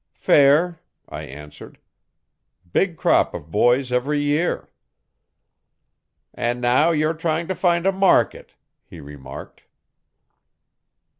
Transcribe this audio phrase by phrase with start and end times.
[0.13, 1.77] 'Fair, I answered.
[2.73, 4.67] 'Big crop of boys every year.'
[6.33, 8.55] 'And now you're trying to find a market,
[8.87, 9.61] he remarked.'